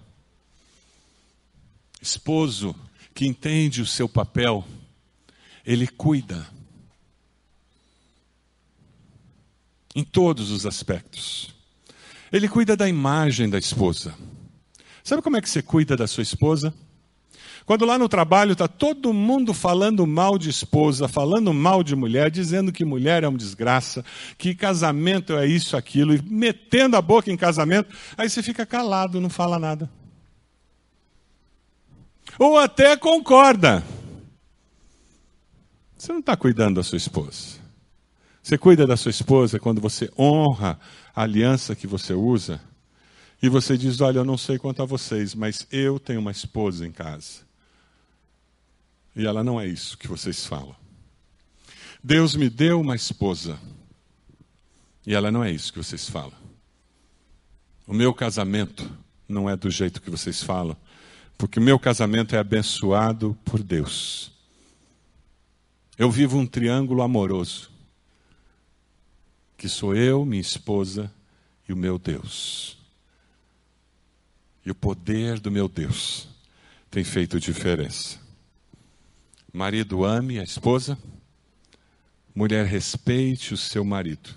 [2.01, 2.75] Esposo
[3.13, 4.65] que entende o seu papel,
[5.65, 6.45] ele cuida.
[9.95, 11.55] Em todos os aspectos.
[12.31, 14.13] Ele cuida da imagem da esposa.
[15.03, 16.73] Sabe como é que você cuida da sua esposa?
[17.65, 22.29] Quando lá no trabalho está todo mundo falando mal de esposa, falando mal de mulher,
[22.29, 24.05] dizendo que mulher é uma desgraça,
[24.37, 29.19] que casamento é isso, aquilo, e metendo a boca em casamento, aí você fica calado,
[29.19, 29.89] não fala nada.
[32.37, 33.83] Ou até concorda.
[35.97, 37.65] Você não está cuidando da sua esposa.
[38.43, 40.79] Você cuida da sua esposa quando você honra
[41.15, 42.61] a aliança que você usa.
[43.41, 46.85] E você diz: Olha, eu não sei quanto a vocês, mas eu tenho uma esposa
[46.85, 47.44] em casa.
[49.15, 50.75] E ela não é isso que vocês falam.
[52.03, 53.59] Deus me deu uma esposa.
[55.07, 56.33] E ela não é isso que vocês falam.
[57.87, 58.89] O meu casamento
[59.27, 60.75] não é do jeito que vocês falam,
[61.37, 64.31] porque o meu casamento é abençoado por Deus.
[65.97, 67.71] Eu vivo um triângulo amoroso,
[69.57, 71.11] que sou eu, minha esposa
[71.67, 72.77] e o meu Deus.
[74.65, 76.27] E o poder do meu Deus
[76.89, 78.24] tem feito diferença.
[79.55, 80.97] Marido ame a esposa,
[82.35, 84.31] mulher respeite o seu marido.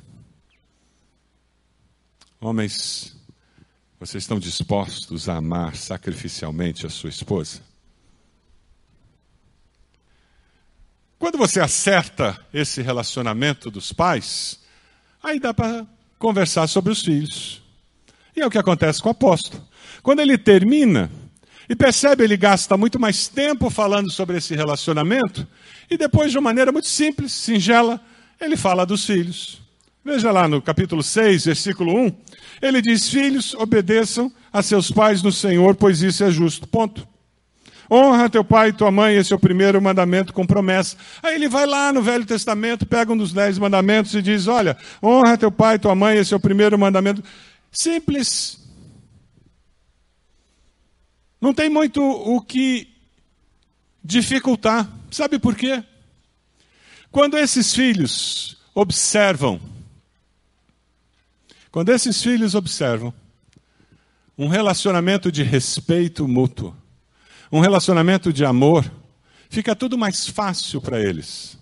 [2.40, 3.16] Homens,
[3.98, 7.60] vocês estão dispostos a amar sacrificialmente a sua esposa?
[11.18, 14.60] Quando você acerta esse relacionamento dos pais,
[15.20, 15.84] aí dá para
[16.16, 17.60] conversar sobre os filhos.
[18.36, 19.66] E é o que acontece com o apóstolo.
[20.00, 21.10] Quando ele termina,
[21.68, 25.46] e percebe, ele gasta muito mais tempo falando sobre esse relacionamento,
[25.90, 28.00] e depois, de uma maneira muito simples, singela,
[28.40, 29.60] ele fala dos filhos.
[30.04, 32.12] Veja lá no capítulo 6, versículo 1,
[32.62, 36.66] ele diz: Filhos, obedeçam a seus pais no Senhor, pois isso é justo.
[36.66, 37.06] Ponto.
[37.90, 40.96] Honra teu pai e tua mãe, esse é o primeiro mandamento com promessa.
[41.22, 44.76] Aí ele vai lá no Velho Testamento, pega um dos dez mandamentos e diz: Olha,
[45.02, 47.22] honra teu pai e tua mãe, esse é o primeiro mandamento.
[47.72, 48.67] Simples.
[51.40, 52.88] Não tem muito o que
[54.02, 54.90] dificultar.
[55.10, 55.82] Sabe por quê?
[57.10, 59.60] Quando esses filhos observam,
[61.70, 63.12] quando esses filhos observam
[64.36, 66.74] um relacionamento de respeito mútuo,
[67.50, 68.90] um relacionamento de amor,
[69.48, 71.58] fica tudo mais fácil para eles.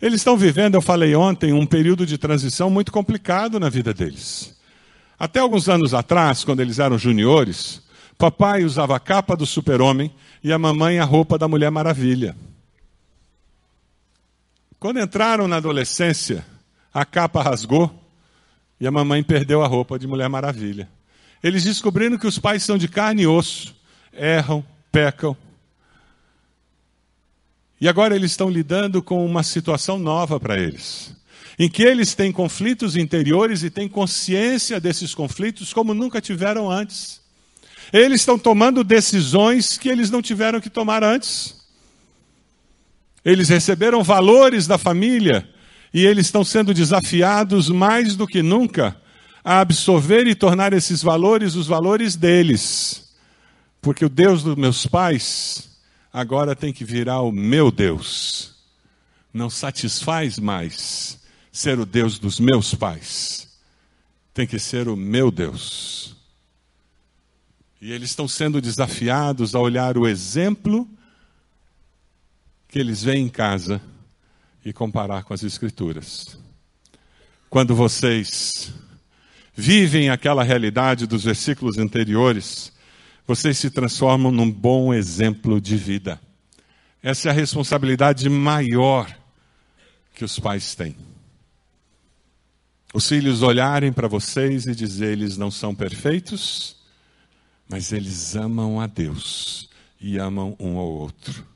[0.00, 4.57] Eles estão vivendo, eu falei ontem, um período de transição muito complicado na vida deles.
[5.18, 7.82] Até alguns anos atrás, quando eles eram juniores,
[8.16, 10.12] papai usava a capa do super-homem
[10.44, 12.36] e a mamãe a roupa da Mulher Maravilha.
[14.78, 16.46] Quando entraram na adolescência,
[16.94, 17.92] a capa rasgou
[18.80, 20.88] e a mamãe perdeu a roupa de Mulher Maravilha.
[21.42, 23.74] Eles descobriram que os pais são de carne e osso,
[24.12, 25.36] erram, pecam.
[27.80, 31.14] E agora eles estão lidando com uma situação nova para eles,
[31.58, 37.20] em que eles têm conflitos interiores e têm consciência desses conflitos como nunca tiveram antes.
[37.92, 41.56] Eles estão tomando decisões que eles não tiveram que tomar antes.
[43.24, 45.48] Eles receberam valores da família
[45.92, 48.96] e eles estão sendo desafiados mais do que nunca
[49.42, 53.16] a absorver e tornar esses valores os valores deles.
[53.80, 55.70] Porque o Deus dos meus pais
[56.12, 58.54] agora tem que virar o meu Deus.
[59.32, 61.18] Não satisfaz mais
[61.58, 63.48] ser o Deus dos meus pais.
[64.32, 66.14] Tem que ser o meu Deus.
[67.80, 70.88] E eles estão sendo desafiados a olhar o exemplo
[72.68, 73.82] que eles veem em casa
[74.64, 76.38] e comparar com as Escrituras.
[77.50, 78.72] Quando vocês
[79.52, 82.72] vivem aquela realidade dos versículos anteriores,
[83.26, 86.20] vocês se transformam num bom exemplo de vida.
[87.02, 89.12] Essa é a responsabilidade maior
[90.14, 90.94] que os pais têm.
[92.92, 96.76] Os filhos olharem para vocês e dizer: eles não são perfeitos,
[97.68, 99.68] mas eles amam a Deus
[100.00, 101.46] e amam um ao outro.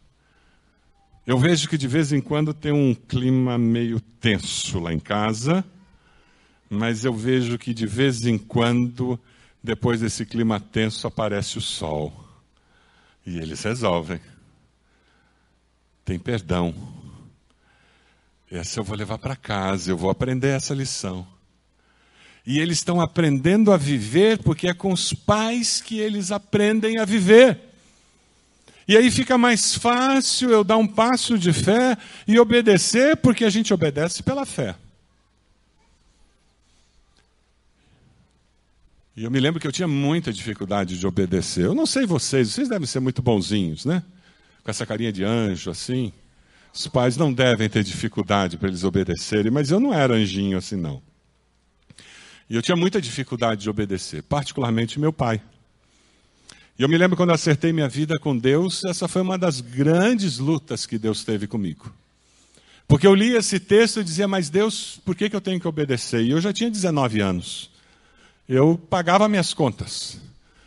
[1.26, 5.64] Eu vejo que de vez em quando tem um clima meio tenso lá em casa
[6.72, 9.20] mas eu vejo que de vez em quando,
[9.62, 12.10] depois desse clima tenso, aparece o sol.
[13.26, 14.18] E eles resolvem.
[16.02, 16.74] Tem perdão.
[18.52, 21.26] Essa eu vou levar para casa, eu vou aprender essa lição.
[22.46, 27.06] E eles estão aprendendo a viver porque é com os pais que eles aprendem a
[27.06, 27.58] viver.
[28.86, 31.96] E aí fica mais fácil eu dar um passo de fé
[32.28, 34.76] e obedecer, porque a gente obedece pela fé.
[39.16, 41.64] E eu me lembro que eu tinha muita dificuldade de obedecer.
[41.64, 44.02] Eu não sei vocês, vocês devem ser muito bonzinhos, né?
[44.62, 46.12] Com essa carinha de anjo assim.
[46.72, 50.76] Os pais não devem ter dificuldade para eles obedecerem, mas eu não era anjinho assim,
[50.76, 51.02] não.
[52.48, 55.40] E eu tinha muita dificuldade de obedecer, particularmente meu pai.
[56.78, 59.60] E eu me lembro quando eu acertei minha vida com Deus, essa foi uma das
[59.60, 61.92] grandes lutas que Deus teve comigo.
[62.88, 65.68] Porque eu li esse texto e dizia, mas Deus, por que, que eu tenho que
[65.68, 66.22] obedecer?
[66.22, 67.72] E eu já tinha 19 anos
[68.48, 70.20] eu pagava minhas contas.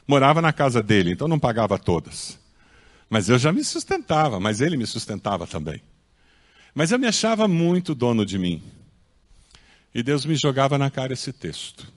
[0.07, 2.39] Morava na casa dele, então não pagava todas.
[3.09, 5.81] Mas eu já me sustentava, mas ele me sustentava também.
[6.75, 8.61] Mas eu me achava muito dono de mim.
[9.93, 11.87] E Deus me jogava na cara esse texto.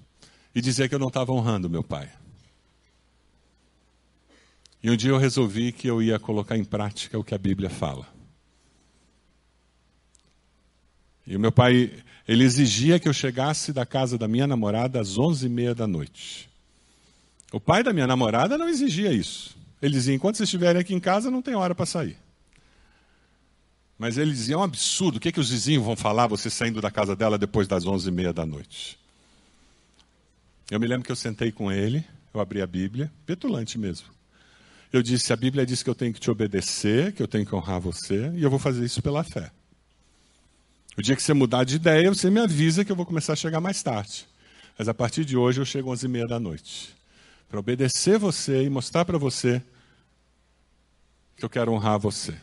[0.55, 2.09] E dizia que eu não estava honrando meu pai.
[4.81, 7.69] E um dia eu resolvi que eu ia colocar em prática o que a Bíblia
[7.69, 8.07] fala.
[11.27, 11.93] E o meu pai,
[12.27, 15.89] ele exigia que eu chegasse da casa da minha namorada às onze e meia da
[15.89, 16.49] noite.
[17.53, 19.57] O pai da minha namorada não exigia isso.
[19.83, 22.17] Ele dizia, enquanto vocês estiverem aqui em casa, não tem hora para sair.
[23.99, 26.49] Mas ele dizia, é um absurdo, o que, é que os vizinhos vão falar você
[26.49, 28.97] saindo da casa dela depois das onze e meia da noite?
[30.71, 34.07] Eu me lembro que eu sentei com ele, eu abri a Bíblia, petulante mesmo.
[34.93, 37.55] Eu disse, a Bíblia diz que eu tenho que te obedecer, que eu tenho que
[37.55, 39.51] honrar você, e eu vou fazer isso pela fé.
[40.97, 43.37] O dia que você mudar de ideia, você me avisa que eu vou começar a
[43.37, 44.27] chegar mais tarde.
[44.79, 46.95] Mas a partir de hoje eu chego às 11 e da noite.
[47.49, 49.63] Para obedecer você e mostrar para você
[51.37, 52.35] que eu quero honrar você.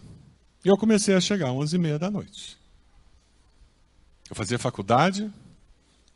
[0.66, 2.58] E eu comecei a chegar às 11 e da noite.
[4.28, 5.32] Eu fazia faculdade,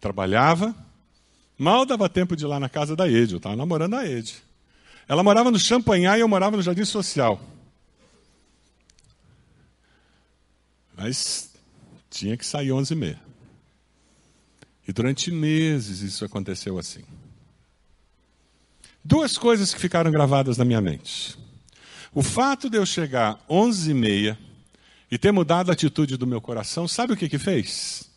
[0.02, 0.76] trabalhava,
[1.56, 3.34] mal dava tempo de ir lá na casa da Ed.
[3.34, 4.41] Eu estava namorando a Ed.
[5.08, 7.39] Ela morava no Champanhar e eu morava no Jardim Social.
[10.97, 11.52] Mas
[12.10, 13.22] tinha que sair 11 e meia.
[14.88, 17.04] E durante meses isso aconteceu assim.
[19.06, 21.38] Duas coisas que ficaram gravadas na minha mente.
[22.14, 24.39] O fato de eu chegar 11 e meia
[25.12, 28.10] e ter mudado a atitude do meu coração, sabe o que que fez?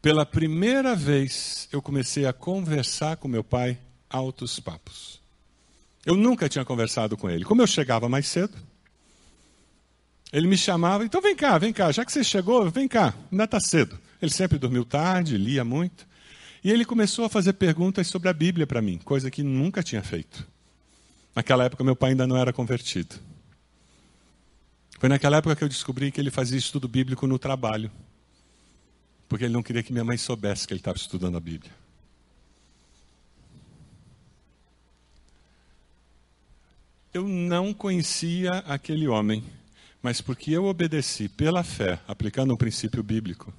[0.00, 5.20] Pela primeira vez eu comecei a conversar com meu pai altos papos.
[6.04, 7.44] Eu nunca tinha conversado com ele.
[7.44, 8.56] Como eu chegava mais cedo,
[10.32, 13.44] ele me chamava, então vem cá, vem cá, já que você chegou, vem cá, ainda
[13.44, 13.98] está cedo.
[14.20, 16.06] Ele sempre dormiu tarde, lia muito.
[16.62, 20.02] E ele começou a fazer perguntas sobre a Bíblia para mim, coisa que nunca tinha
[20.02, 20.46] feito.
[21.38, 23.14] Naquela época, meu pai ainda não era convertido.
[24.98, 27.92] Foi naquela época que eu descobri que ele fazia estudo bíblico no trabalho,
[29.28, 31.70] porque ele não queria que minha mãe soubesse que ele estava estudando a Bíblia.
[37.14, 39.44] Eu não conhecia aquele homem
[40.02, 43.52] mas porque eu obedeci pela fé, aplicando um princípio bíblico,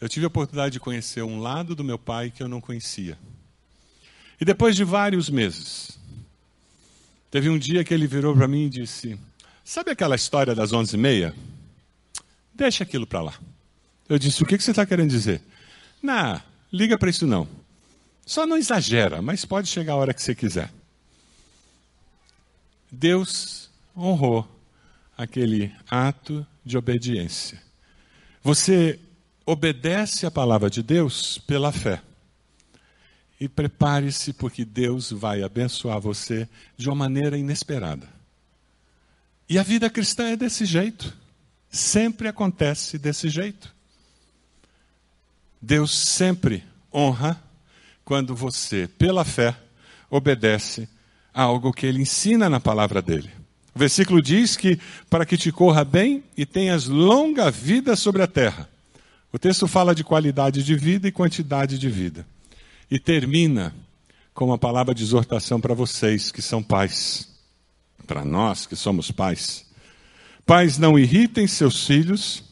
[0.00, 3.18] eu tive a oportunidade de conhecer um lado do meu pai que eu não conhecia.
[4.40, 5.98] E depois de vários meses,
[7.34, 9.18] teve um dia que ele virou para mim e disse:
[9.64, 11.34] Sabe aquela história das onze e meia?
[12.54, 13.34] Deixa aquilo para lá.
[14.08, 15.42] Eu disse: O que você está querendo dizer?
[16.00, 16.40] Não,
[16.72, 17.48] liga para isso não.
[18.24, 20.72] Só não exagera, mas pode chegar a hora que você quiser.
[22.88, 24.46] Deus honrou
[25.18, 27.60] aquele ato de obediência.
[28.44, 29.00] Você
[29.44, 32.00] obedece a palavra de Deus pela fé.
[33.40, 38.08] E prepare-se, porque Deus vai abençoar você de uma maneira inesperada.
[39.48, 41.14] E a vida cristã é desse jeito.
[41.70, 43.74] Sempre acontece desse jeito.
[45.60, 46.62] Deus sempre
[46.92, 47.42] honra
[48.04, 49.56] quando você, pela fé,
[50.10, 50.88] obedece
[51.32, 53.30] a algo que ele ensina na palavra dele.
[53.74, 54.78] O versículo diz que
[55.10, 58.68] para que te corra bem e tenhas longa vida sobre a terra.
[59.32, 62.24] O texto fala de qualidade de vida e quantidade de vida.
[62.94, 63.74] E termina
[64.32, 67.28] com uma palavra de exortação para vocês que são pais,
[68.06, 69.66] para nós que somos pais.
[70.46, 72.44] Pais, não irritem seus filhos,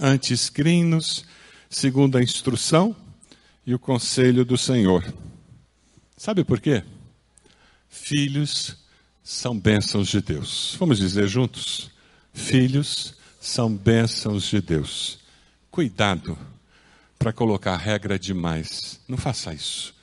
[0.00, 1.24] antes criem-nos
[1.68, 2.96] segundo a instrução
[3.64, 5.04] e o conselho do Senhor.
[6.16, 6.82] Sabe por quê?
[7.88, 8.76] Filhos
[9.22, 10.74] são bênçãos de Deus.
[10.80, 11.92] Vamos dizer juntos?
[12.32, 15.20] Filhos são bênçãos de Deus.
[15.70, 16.36] Cuidado
[17.20, 18.98] para colocar regra demais.
[19.06, 19.94] Não faça isso.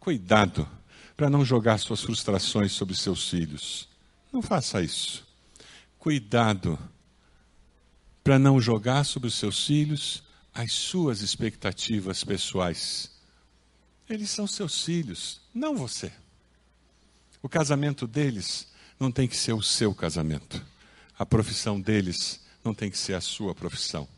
[0.00, 0.68] Cuidado
[1.16, 3.88] para não jogar suas frustrações sobre seus filhos.
[4.32, 5.24] Não faça isso.
[6.00, 6.76] Cuidado
[8.24, 13.10] para não jogar sobre os seus filhos as suas expectativas pessoais.
[14.10, 16.12] Eles são seus filhos, não você.
[17.40, 18.68] O casamento deles
[18.98, 20.60] não tem que ser o seu casamento.
[21.16, 24.08] A profissão deles não tem que ser a sua profissão.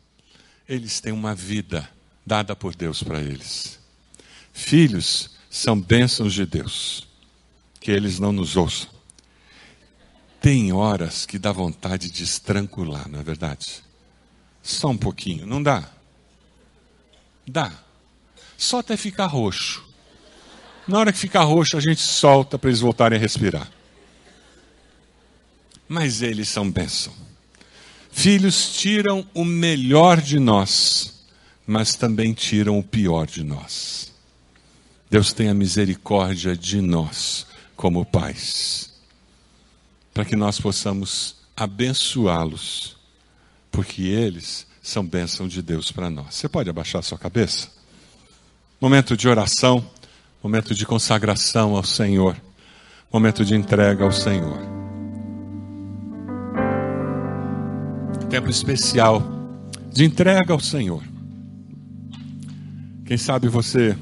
[0.67, 1.87] Eles têm uma vida
[2.27, 3.79] dada por Deus para eles.
[4.51, 7.07] Filhos são bênçãos de Deus.
[7.79, 8.89] Que eles não nos ouçam.
[10.41, 13.81] Tem horas que dá vontade de estrangular, não é verdade?
[14.61, 15.89] Só um pouquinho, não dá?
[17.47, 17.71] Dá.
[18.57, 19.85] Só até ficar roxo.
[20.85, 23.71] Na hora que ficar roxo, a gente solta para eles voltarem a respirar.
[25.87, 27.13] Mas eles são bênção.
[28.11, 31.16] Filhos tiram o melhor de nós,
[31.67, 34.13] mas também tiram o pior de nós.
[35.09, 37.45] Deus tenha misericórdia de nós
[37.75, 38.93] como pais,
[40.13, 42.97] para que nós possamos abençoá-los,
[43.69, 46.33] porque eles são bênção de Deus para nós.
[46.33, 47.69] Você pode abaixar sua cabeça?
[48.81, 49.87] Momento de oração
[50.41, 52.35] momento de consagração ao Senhor,
[53.11, 54.59] momento de entrega ao Senhor.
[58.29, 59.23] Tempo especial
[59.91, 61.03] de entrega ao Senhor.
[63.07, 63.97] Quem sabe você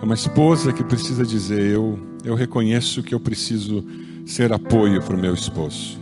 [0.00, 3.86] é uma esposa que precisa dizer: Eu, eu reconheço que eu preciso
[4.26, 5.96] ser apoio para o meu esposo.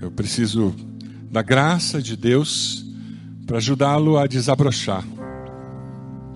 [0.00, 0.74] Eu preciso
[1.30, 2.86] da graça de Deus
[3.46, 5.04] para ajudá-lo a desabrochar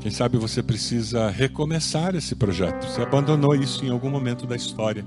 [0.07, 2.87] quem sabe você precisa recomeçar esse projeto.
[2.87, 5.05] Você abandonou isso em algum momento da história.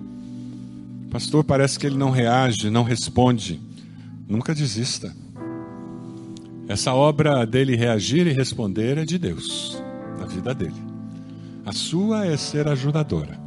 [1.10, 3.62] Pastor, parece que ele não reage, não responde.
[4.28, 5.16] Nunca desista.
[6.70, 9.82] Essa obra dele reagir e responder é de Deus,
[10.20, 10.80] na vida dele.
[11.65, 13.39] A sua é ser ajudadora.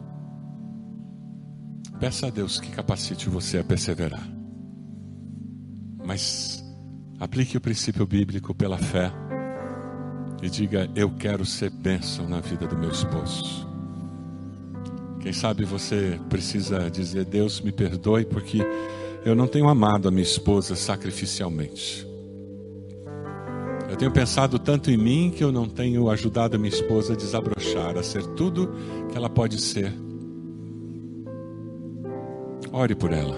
[2.01, 4.29] Peça a Deus que capacite você a perseverar.
[6.05, 6.65] Mas
[7.21, 9.13] aplique o princípio bíblico pela fé
[10.43, 13.69] e diga: Eu quero ser bênção na vida do meu esposo.
[15.21, 18.59] Quem sabe você precisa dizer: Deus me perdoe porque
[19.25, 22.11] eu não tenho amado a minha esposa sacrificialmente.
[23.93, 27.17] Eu tenho pensado tanto em mim que eu não tenho ajudado a minha esposa a
[27.17, 28.73] desabrochar, a ser tudo
[29.11, 29.93] que ela pode ser.
[32.73, 33.37] Ore por ela.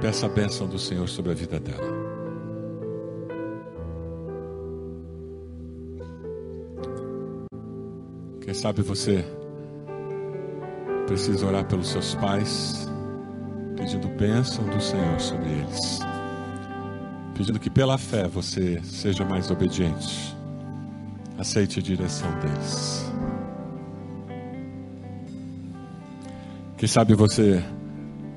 [0.00, 1.92] Peça a bênção do Senhor sobre a vida dela.
[8.42, 9.24] Quem sabe você
[11.08, 12.88] precisa orar pelos seus pais,
[13.76, 15.98] pedindo bênção do Senhor sobre eles,
[17.34, 20.34] pedindo que pela fé você seja mais obediente,
[21.36, 23.04] aceite a direção deles.
[26.76, 27.62] Quem sabe você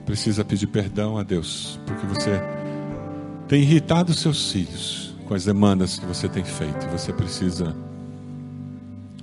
[0.05, 2.41] precisa pedir perdão a Deus, porque você
[3.47, 7.75] tem irritado seus filhos com as demandas que você tem feito, você precisa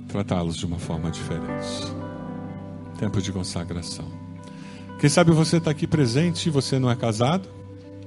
[0.07, 1.93] tratá-los de uma forma diferente.
[2.97, 4.05] Tempo de consagração.
[4.99, 7.49] Quem sabe você está aqui presente e você não é casado,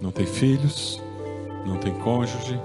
[0.00, 1.00] não tem filhos,
[1.68, 2.60] não tem cônjuge,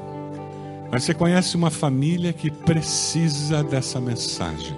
[0.92, 4.76] mas você conhece uma família que precisa dessa mensagem.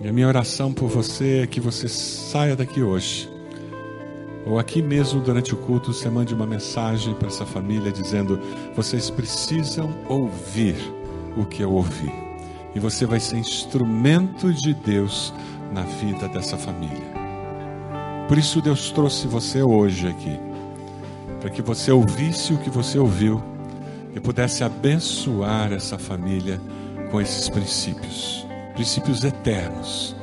[0.00, 3.28] E a minha oração por você é que você saia daqui hoje,
[4.46, 8.40] ou aqui mesmo durante o culto, você mande uma mensagem para essa família dizendo:
[8.74, 10.76] vocês precisam ouvir
[11.36, 12.10] o que eu ouvi.
[12.74, 15.32] E você vai ser instrumento de Deus
[15.72, 17.18] na vida dessa família.
[18.26, 20.38] Por isso Deus trouxe você hoje aqui,
[21.40, 23.42] para que você ouvisse o que você ouviu
[24.14, 26.60] e pudesse abençoar essa família
[27.10, 30.16] com esses princípios, princípios eternos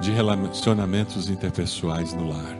[0.00, 2.56] de relacionamentos interpessoais no lar.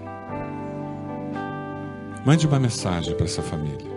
[2.25, 3.95] Mande uma mensagem para essa família.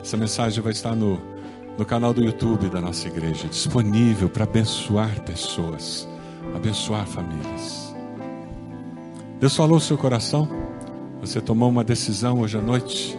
[0.00, 1.20] Essa mensagem vai estar no,
[1.76, 6.08] no canal do YouTube da nossa igreja, disponível para abençoar pessoas,
[6.54, 7.94] abençoar famílias.
[9.40, 10.63] Deus falou o seu coração?
[11.24, 13.18] Você tomou uma decisão hoje à noite?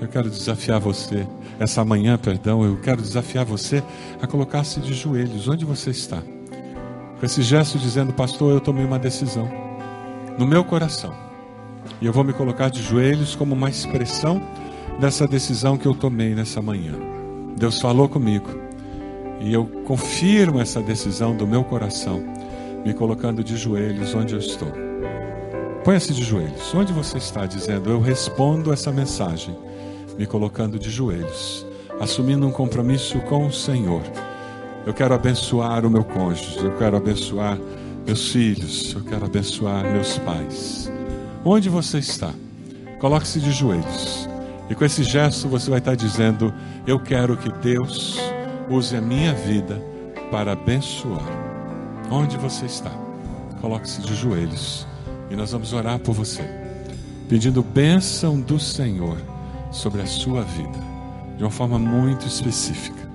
[0.00, 1.26] Eu quero desafiar você,
[1.58, 3.82] essa manhã, perdão, eu quero desafiar você
[4.22, 6.22] a colocar-se de joelhos, onde você está.
[7.20, 9.50] Com esse gesto dizendo, pastor, eu tomei uma decisão
[10.38, 11.12] no meu coração.
[12.00, 14.40] E eu vou me colocar de joelhos como uma expressão
[14.98, 16.94] dessa decisão que eu tomei nessa manhã.
[17.54, 18.48] Deus falou comigo.
[19.40, 22.24] E eu confirmo essa decisão do meu coração,
[22.82, 24.85] me colocando de joelhos onde eu estou.
[25.86, 26.74] Ponha-se de joelhos.
[26.74, 29.56] Onde você está dizendo, eu respondo essa mensagem,
[30.18, 31.64] me colocando de joelhos,
[32.00, 34.02] assumindo um compromisso com o Senhor.
[34.84, 37.56] Eu quero abençoar o meu cônjuge, eu quero abençoar
[38.04, 40.90] meus filhos, eu quero abençoar meus pais.
[41.44, 42.34] Onde você está?
[42.98, 44.28] Coloque-se de joelhos.
[44.68, 46.52] E com esse gesto você vai estar dizendo:
[46.84, 48.18] Eu quero que Deus
[48.68, 49.80] use a minha vida
[50.32, 51.22] para abençoar.
[52.10, 52.90] Onde você está?
[53.60, 54.84] Coloque-se de joelhos.
[55.30, 56.42] E nós vamos orar por você,
[57.28, 59.18] pedindo bênção do Senhor
[59.70, 60.78] sobre a sua vida,
[61.36, 63.06] de uma forma muito específica.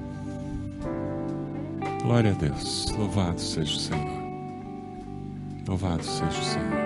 [2.04, 4.22] Glória a Deus, louvado seja o Senhor.
[5.68, 6.82] Louvado seja o Senhor.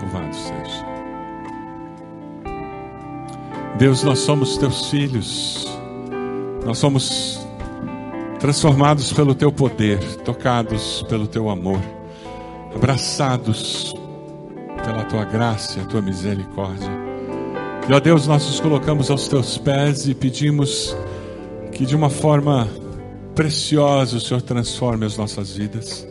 [0.00, 0.90] Louvado seja.
[3.78, 5.66] Deus, nós somos teus filhos,
[6.66, 7.39] nós somos
[8.40, 11.80] transformados pelo teu poder, tocados pelo teu amor,
[12.74, 13.94] abraçados
[14.82, 16.88] pela tua graça a tua misericórdia.
[17.88, 20.96] E ó Deus, nós nos colocamos aos teus pés e pedimos
[21.72, 22.66] que de uma forma
[23.34, 26.06] preciosa o Senhor transforme as nossas vidas.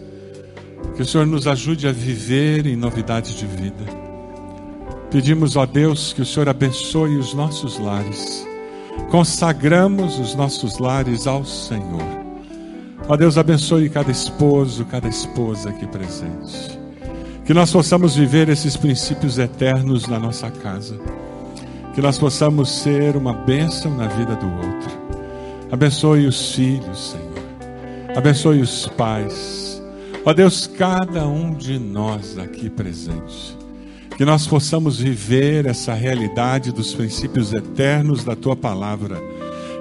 [0.95, 3.85] Que o Senhor nos ajude a viver em novidade de vida.
[5.09, 8.45] Pedimos, ó Deus, que o Senhor abençoe os nossos lares.
[9.09, 12.19] Consagramos os nossos lares ao Senhor.
[13.07, 16.79] Ó Deus, abençoe cada esposo, cada esposa aqui presente.
[17.43, 20.99] Que nós possamos viver esses princípios eternos na nossa casa.
[21.95, 24.99] Que nós possamos ser uma bênção na vida do outro.
[25.71, 28.15] Abençoe os filhos, Senhor.
[28.15, 29.81] Abençoe os pais.
[30.25, 33.58] Ó Deus, cada um de nós aqui presente.
[34.19, 39.17] Que nós possamos viver essa realidade dos princípios eternos da tua palavra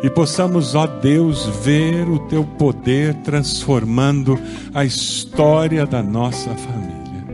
[0.01, 4.39] e possamos, ó Deus, ver o teu poder transformando
[4.73, 7.27] a história da nossa família.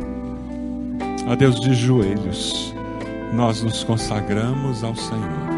[1.28, 2.74] Ó Deus, de joelhos,
[3.34, 5.50] nós nos consagramos ao Senhor.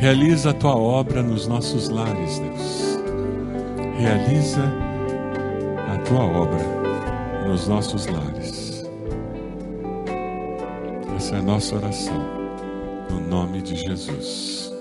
[0.00, 2.98] Realiza a tua obra nos nossos lares, Deus.
[3.96, 4.64] Realiza
[5.94, 8.67] a tua obra nos nossos lares.
[11.28, 12.26] Essa é a nossa oração,
[13.10, 14.72] no nome de Jesus.